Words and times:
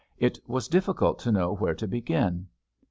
It 0.17 0.39
was 0.47 0.67
difficult 0.67 1.19
to 1.19 1.31
know 1.31 1.53
where 1.53 1.75
to 1.75 1.87
begin. 1.87 2.47